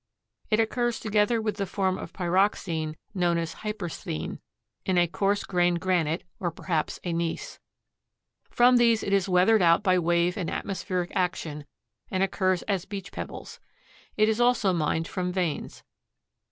It 0.49 0.59
occurs 0.59 0.99
together 0.99 1.39
with 1.39 1.57
the 1.57 1.67
form 1.67 1.99
of 1.99 2.11
pyroxene 2.11 2.95
known 3.13 3.37
as 3.37 3.57
hypersthene, 3.61 4.39
in 4.83 4.97
a 4.97 5.07
coarse 5.07 5.43
grained 5.43 5.79
granite, 5.79 6.23
or 6.39 6.49
perhaps 6.49 6.99
a 7.03 7.13
gneiss. 7.13 7.59
From 8.49 8.77
these 8.77 9.03
it 9.03 9.13
is 9.13 9.29
weathered 9.29 9.61
out 9.61 9.83
by 9.83 9.99
wave 9.99 10.37
and 10.37 10.49
atmospheric 10.49 11.11
action 11.13 11.65
and 12.09 12.23
occurs 12.23 12.63
as 12.63 12.85
beach 12.85 13.11
pebbles. 13.11 13.59
It 14.17 14.27
is 14.27 14.41
also 14.41 14.73
mined 14.73 15.07
from 15.07 15.31
veins. 15.31 15.83